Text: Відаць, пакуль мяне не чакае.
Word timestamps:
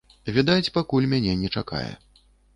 Відаць, 0.37 0.71
пакуль 0.77 1.07
мяне 1.13 1.37
не 1.43 1.53
чакае. 1.61 1.87